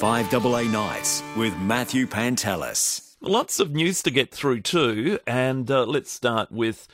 [0.00, 3.16] 5AA Nights with Matthew Pantelis.
[3.22, 6.86] Lots of news to get through too, and uh, let's start with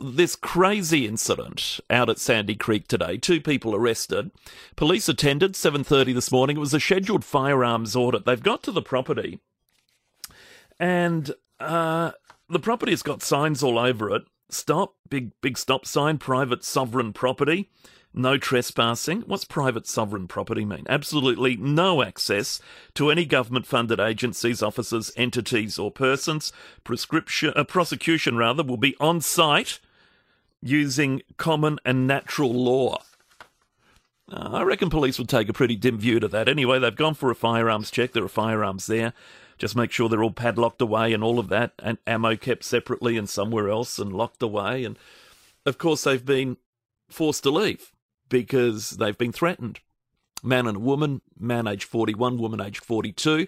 [0.00, 3.18] this crazy incident out at Sandy Creek today.
[3.18, 4.32] Two people arrested.
[4.74, 6.56] Police attended 7:30 this morning.
[6.56, 8.24] It was a scheduled firearms audit.
[8.24, 9.38] They've got to the property,
[10.80, 11.30] and
[11.60, 12.10] uh,
[12.48, 14.22] the property has got signs all over it.
[14.48, 17.70] Stop, big big stop sign, private sovereign property
[18.12, 19.22] no trespassing.
[19.22, 20.84] What's private sovereign property mean?
[20.88, 22.60] Absolutely no access
[22.94, 26.52] to any government funded agencies, offices, entities, or persons.
[26.82, 29.78] Prescription, uh, prosecution, rather, will be on site
[30.60, 33.02] using common and natural law.
[34.30, 36.48] Uh, I reckon police would take a pretty dim view to that.
[36.48, 38.12] Anyway, they've gone for a firearms check.
[38.12, 39.12] There are firearms there.
[39.58, 43.18] Just make sure they're all padlocked away and all of that, and ammo kept separately
[43.18, 44.84] and somewhere else and locked away.
[44.84, 44.98] And
[45.66, 46.56] of course, they've been
[47.10, 47.92] forced to leave
[48.30, 49.80] because they've been threatened.
[50.42, 53.46] Man and woman, man aged 41, woman aged 42,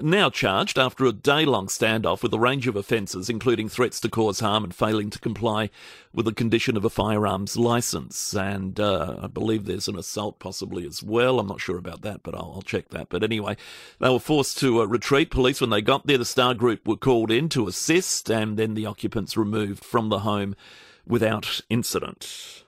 [0.00, 4.08] now charged after a day long standoff with a range of offences, including threats to
[4.08, 5.68] cause harm and failing to comply
[6.14, 8.34] with the condition of a firearms licence.
[8.34, 11.38] And uh, I believe there's an assault possibly as well.
[11.38, 13.10] I'm not sure about that, but I'll, I'll check that.
[13.10, 13.56] But anyway,
[13.98, 15.30] they were forced to uh, retreat.
[15.30, 18.74] Police, when they got there, the Star Group were called in to assist, and then
[18.74, 20.56] the occupants removed from the home
[21.06, 22.64] without incident.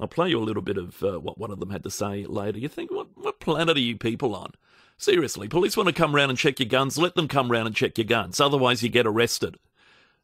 [0.00, 2.24] I'll play you a little bit of uh, what one of them had to say
[2.24, 2.58] later.
[2.58, 4.52] You think, what, what planet are you people on?
[4.96, 7.76] Seriously, police want to come round and check your guns, let them come round and
[7.76, 8.40] check your guns.
[8.40, 9.56] Otherwise, you get arrested.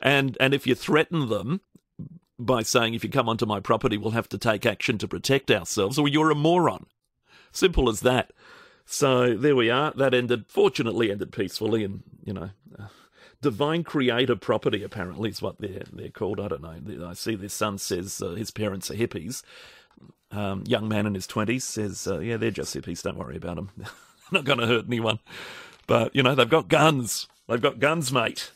[0.00, 1.60] And, and if you threaten them
[2.38, 5.50] by saying, if you come onto my property, we'll have to take action to protect
[5.50, 6.86] ourselves, or you're a moron.
[7.52, 8.32] Simple as that.
[8.84, 9.92] So there we are.
[9.92, 12.50] That ended, fortunately, ended peacefully, and, you know.
[12.78, 12.88] Uh,
[13.44, 16.40] Divine Creator Property, apparently, is what they're they're called.
[16.40, 17.08] I don't know.
[17.08, 19.42] I see their son says uh, his parents are hippies.
[20.30, 23.02] Um, young man in his twenties says, uh, "Yeah, they're just hippies.
[23.02, 23.70] Don't worry about them.
[24.32, 25.18] not going to hurt anyone."
[25.86, 27.28] But you know, they've got guns.
[27.46, 28.50] They've got guns, mate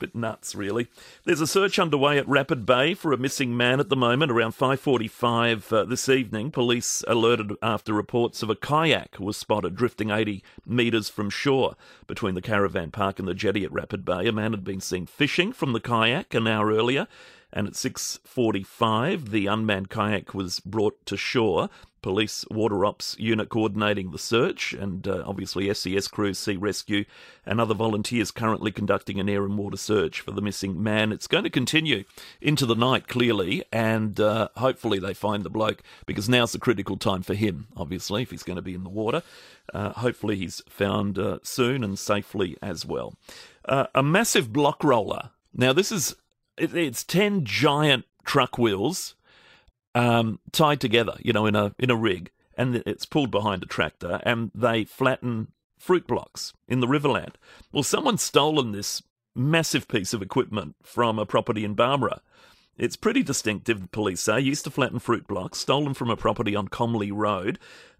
[0.00, 0.88] bit nuts, really.
[1.24, 4.32] There's a search underway at Rapid Bay for a missing man at the moment.
[4.32, 10.10] Around 5:45 uh, this evening, police alerted after reports of a kayak was spotted drifting
[10.10, 11.76] 80 metres from shore
[12.08, 14.26] between the caravan park and the jetty at Rapid Bay.
[14.26, 17.06] A man had been seen fishing from the kayak an hour earlier
[17.52, 21.68] and at 6:45 the unmanned kayak was brought to shore
[22.02, 27.04] police water ops unit coordinating the search and uh, obviously SES crews sea rescue
[27.44, 31.12] and other volunteers currently conducting an air and water search for the missing man.
[31.12, 32.04] It's going to continue
[32.40, 36.96] into the night clearly and uh, hopefully they find the bloke because now's the critical
[36.96, 39.22] time for him obviously if he's going to be in the water.
[39.72, 43.14] Uh, hopefully he's found uh, soon and safely as well.
[43.64, 45.30] Uh, a massive block roller.
[45.54, 46.16] Now this is
[46.56, 49.14] it, it's 10 giant truck wheels
[49.94, 53.66] um, tied together, you know, in a in a rig, and it's pulled behind a
[53.66, 57.34] tractor, and they flatten fruit blocks in the Riverland.
[57.72, 59.02] Well, someone's stolen this
[59.34, 62.20] massive piece of equipment from a property in Barmera.
[62.76, 64.40] It's pretty distinctive, the police say.
[64.40, 67.58] Used to flatten fruit blocks, stolen from a property on Comley Road.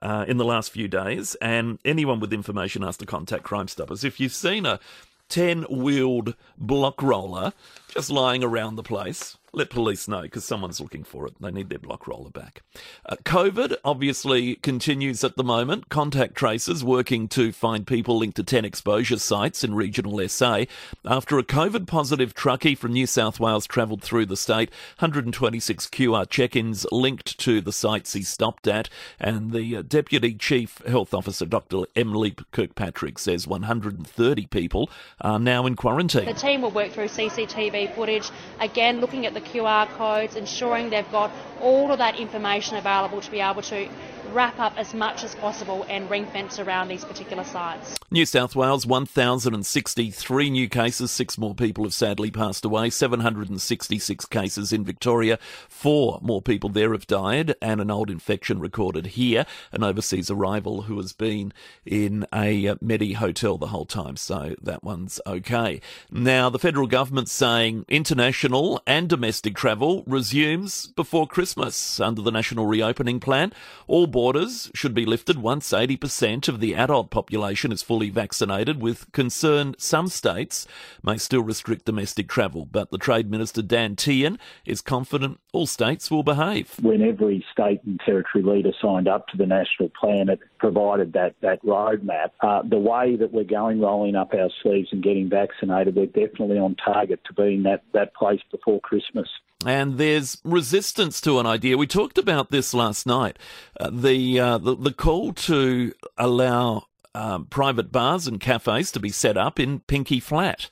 [0.00, 4.02] Uh, in the last few days, and anyone with information has to contact Crime Stoppers.
[4.02, 4.80] If you've seen a
[5.28, 7.52] 10 wheeled block roller
[7.88, 11.34] just lying around the place, let police know because someone's looking for it.
[11.38, 12.62] They need their block roller back.
[13.04, 15.90] Uh, COVID obviously continues at the moment.
[15.90, 20.64] Contact tracers working to find people linked to 10 exposure sites in regional SA.
[21.04, 26.28] After a COVID positive truckie from New South Wales travelled through the state, 126 QR
[26.28, 28.88] check ins linked to the sites he stopped at.
[29.20, 31.82] And the uh, Deputy Chief Health Officer, Dr.
[31.94, 34.88] Emily Kirkpatrick, says 130 people
[35.20, 36.24] are now in quarantine.
[36.24, 41.10] The team will work through CCTV footage, again looking at the QR codes, ensuring they've
[41.10, 43.88] got all of that information available to be able to
[44.32, 47.96] wrap up as much as possible and ring fence around these particular sites.
[48.10, 51.10] New South Wales, 1,063 new cases.
[51.10, 52.90] Six more people have sadly passed away.
[52.90, 55.38] 766 cases in Victoria.
[55.68, 59.46] Four more people there have died, and an old infection recorded here.
[59.72, 61.52] An overseas arrival who has been
[61.86, 65.80] in a uh, Medi hotel the whole time, so that one's okay.
[66.10, 72.66] Now, the federal government's saying international and domestic travel resumes before Christmas under the National
[72.66, 73.52] Reopening Plan.
[73.86, 79.10] All borders should be lifted once 80% of the adult population is fully vaccinated, with
[79.10, 80.64] concern some states
[81.02, 82.64] may still restrict domestic travel.
[82.64, 86.76] But the Trade Minister Dan Tehan is confident all states will behave.
[86.80, 91.34] When every state and territory leader signed up to the national plan, it provided that,
[91.40, 92.30] that roadmap.
[92.40, 96.58] Uh, the way that we're going, rolling up our sleeves and getting vaccinated, we're definitely
[96.58, 99.26] on target to being that, that place before Christmas
[99.66, 101.76] and there's resistance to an idea.
[101.76, 103.38] We talked about this last night.
[103.78, 109.10] Uh, the, uh, the, the call to allow um, private bars and cafes to be
[109.10, 110.70] set up in Pinky Flat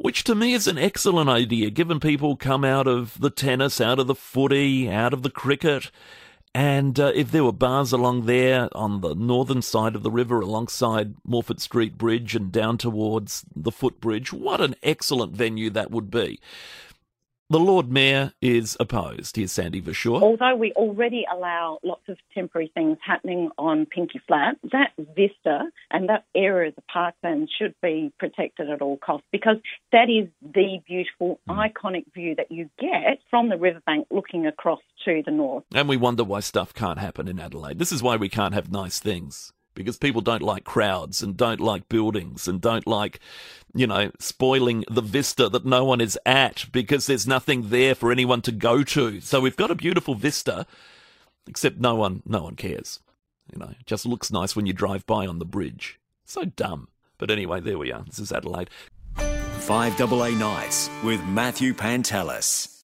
[0.00, 3.98] which to me is an excellent idea, given people come out of the tennis, out
[3.98, 5.90] of the footy, out of the cricket.
[6.54, 10.40] And uh, if there were bars along there on the northern side of the river,
[10.40, 16.10] alongside Morphett Street Bridge and down towards the footbridge, what an excellent venue that would
[16.10, 16.40] be.
[17.50, 19.34] The Lord Mayor is opposed.
[19.34, 20.22] Here's Sandy Verschoor.
[20.22, 26.08] Although we already allow lots of temporary things happening on Pinky Flat, that vista and
[26.08, 29.56] that area of the parkland should be protected at all costs because
[29.90, 31.72] that is the beautiful, mm.
[31.72, 35.64] iconic view that you get from the riverbank looking across to the north.
[35.74, 37.80] And we wonder why stuff can't happen in Adelaide.
[37.80, 41.60] This is why we can't have nice things because people don't like crowds and don't
[41.60, 43.20] like buildings and don't like,
[43.74, 48.12] you know, spoiling the vista that no one is at because there's nothing there for
[48.12, 49.20] anyone to go to.
[49.20, 50.66] So we've got a beautiful vista,
[51.46, 53.00] except no one, no one cares.
[53.52, 55.98] You know, it just looks nice when you drive by on the bridge.
[56.24, 56.88] So dumb.
[57.18, 58.04] But anyway, there we are.
[58.04, 58.70] This is Adelaide.
[59.16, 62.76] 5AA Nights with Matthew Pantelis.